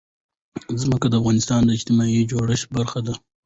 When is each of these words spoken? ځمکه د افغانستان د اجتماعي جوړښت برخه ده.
ځمکه 0.81 1.07
د 1.09 1.13
افغانستان 1.21 1.61
د 1.65 1.69
اجتماعي 1.77 2.21
جوړښت 2.31 2.67
برخه 2.77 2.99
ده. 3.07 3.13